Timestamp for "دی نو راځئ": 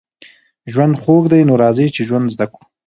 1.31-1.87